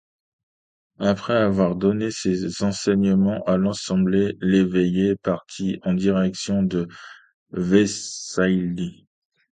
Après 0.97 1.35
avoir 1.35 1.75
donné 1.75 2.09
ses 2.09 2.63
enseignements 2.63 3.43
à 3.45 3.59
l'assemblée, 3.59 4.35
l'Éveillé 4.41 5.15
partit 5.15 5.79
en 5.83 5.93
direction 5.93 6.63
de 6.63 6.87
Vaiśāli. 7.53 9.05